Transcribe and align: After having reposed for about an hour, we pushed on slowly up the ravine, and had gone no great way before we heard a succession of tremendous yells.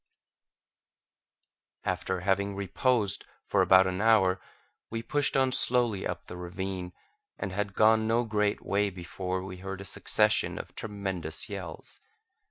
After 1.83 2.21
having 2.21 2.55
reposed 2.55 3.23
for 3.45 3.61
about 3.61 3.85
an 3.85 4.01
hour, 4.01 4.41
we 4.89 5.03
pushed 5.03 5.37
on 5.37 5.51
slowly 5.51 6.07
up 6.07 6.25
the 6.25 6.35
ravine, 6.37 6.93
and 7.37 7.51
had 7.51 7.75
gone 7.75 8.07
no 8.07 8.23
great 8.23 8.65
way 8.65 8.89
before 8.89 9.43
we 9.43 9.57
heard 9.57 9.79
a 9.79 9.85
succession 9.85 10.57
of 10.57 10.73
tremendous 10.75 11.49
yells. 11.49 11.99